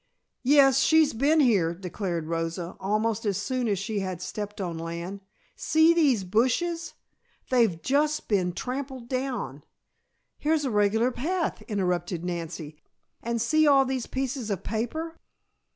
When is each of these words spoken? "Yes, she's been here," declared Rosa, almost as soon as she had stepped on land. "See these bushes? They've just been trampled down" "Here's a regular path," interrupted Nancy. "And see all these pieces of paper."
"Yes, 0.41 0.79
she's 0.79 1.13
been 1.13 1.39
here," 1.41 1.75
declared 1.75 2.25
Rosa, 2.25 2.75
almost 2.79 3.23
as 3.23 3.37
soon 3.37 3.67
as 3.67 3.77
she 3.77 3.99
had 3.99 4.19
stepped 4.19 4.59
on 4.59 4.79
land. 4.79 5.21
"See 5.55 5.93
these 5.93 6.23
bushes? 6.23 6.95
They've 7.51 7.79
just 7.79 8.27
been 8.27 8.53
trampled 8.53 9.07
down" 9.07 9.63
"Here's 10.39 10.65
a 10.65 10.71
regular 10.71 11.11
path," 11.11 11.61
interrupted 11.67 12.25
Nancy. 12.25 12.81
"And 13.21 13.39
see 13.39 13.67
all 13.67 13.85
these 13.85 14.07
pieces 14.07 14.49
of 14.49 14.63
paper." 14.63 15.19